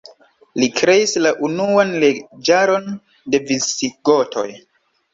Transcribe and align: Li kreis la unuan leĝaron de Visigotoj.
Li 0.61 0.69
kreis 0.79 1.13
la 1.25 1.33
unuan 1.49 1.93
leĝaron 2.05 2.91
de 2.99 3.45
Visigotoj. 3.53 4.51